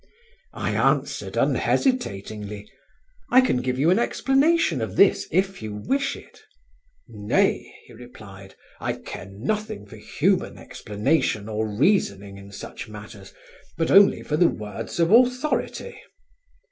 [0.55, 2.67] I answered unhesitatingly:
[3.29, 6.41] "I can give you an explanation of this if you wish it."
[7.07, 13.31] "Nay," he replied, "I care nothing for human explanation or reasoning in such matters,
[13.77, 15.99] but only for the words of authority."